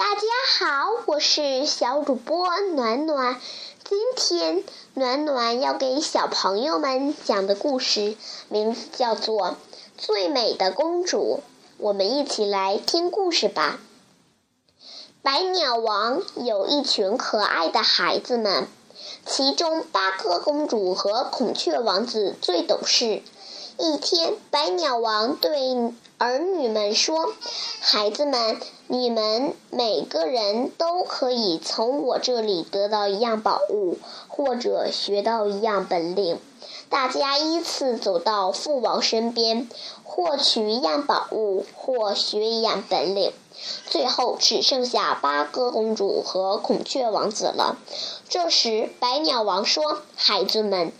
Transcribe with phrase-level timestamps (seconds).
[0.00, 3.38] 大家好，我是小主播暖暖。
[3.84, 4.64] 今天
[4.94, 8.16] 暖暖要给小朋友们讲的故事
[8.48, 9.48] 名字叫做
[9.98, 11.40] 《最美的公主》。
[11.76, 13.78] 我们一起来听故事吧。
[15.20, 18.68] 百鸟王有一群可爱的孩子们，
[19.26, 23.22] 其中八哥公主和孔雀王子最懂事。
[23.82, 27.32] 一天，百鸟王对儿女们说
[27.80, 33.96] ：“孩子们，你们每个人都可以从我这里得到一样宝物，
[34.28, 36.38] 或者学到一样本领。
[36.90, 39.66] 大家依次走到父王身边，
[40.04, 43.32] 获取一样宝物或学一样本领。
[43.86, 47.78] 最后只剩下八哥公主和孔雀王子了。
[48.28, 50.92] 这时，百鸟王说：‘孩子们。’”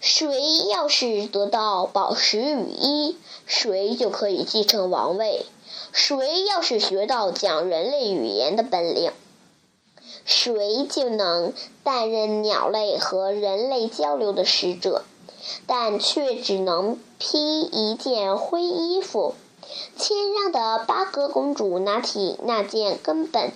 [0.00, 5.44] 谁要是得到宝石雨衣，谁就可以继承王位；
[5.92, 9.12] 谁要是学到讲人类语言的本领，
[10.24, 11.52] 谁就能
[11.84, 15.04] 担任鸟类和人类交流的使者，
[15.66, 19.34] 但却只能披一件灰衣服。
[19.98, 23.52] 谦让的八哥公主拿起那件根本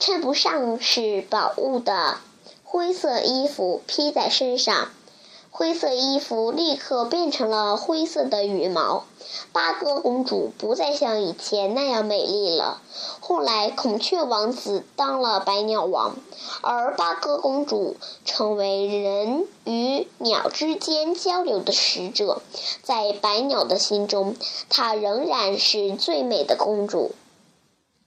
[0.00, 2.18] 称不上是宝物的
[2.64, 4.90] 灰色衣服，披在身上。
[5.58, 9.06] 灰色衣服立刻变成了灰色的羽毛，
[9.52, 12.82] 八哥公主不再像以前那样美丽了。
[13.20, 16.14] 后来，孔雀王子当了百鸟王，
[16.60, 22.42] 而八哥公主成为人与鸟之间交流的使者。
[22.82, 24.36] 在百鸟的心中，
[24.68, 27.12] 她仍然是最美的公主。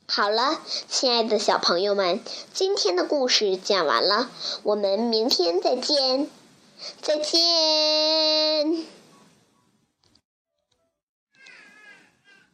[0.05, 4.29] 好了，亲爱的小朋友们，今天的故事讲完了，
[4.61, 6.29] 我们明天再见。
[7.01, 7.39] 再见。